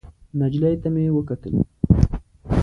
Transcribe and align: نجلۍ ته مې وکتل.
نجلۍ 0.39 0.75
ته 0.81 0.87
مې 0.93 1.03
وکتل. 1.17 1.55